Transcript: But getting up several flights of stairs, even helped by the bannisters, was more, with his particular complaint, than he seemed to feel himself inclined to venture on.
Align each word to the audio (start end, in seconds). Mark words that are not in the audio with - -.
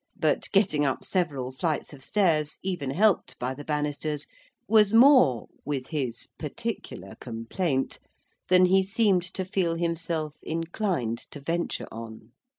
But 0.17 0.49
getting 0.51 0.83
up 0.83 1.05
several 1.05 1.51
flights 1.51 1.93
of 1.93 2.03
stairs, 2.03 2.57
even 2.63 2.89
helped 2.89 3.37
by 3.37 3.53
the 3.53 3.63
bannisters, 3.63 4.25
was 4.67 4.95
more, 4.95 5.45
with 5.63 5.89
his 5.89 6.27
particular 6.39 7.13
complaint, 7.21 7.99
than 8.49 8.65
he 8.65 8.81
seemed 8.81 9.21
to 9.35 9.45
feel 9.45 9.75
himself 9.75 10.37
inclined 10.41 11.19
to 11.29 11.39
venture 11.39 11.87
on. 11.91 12.31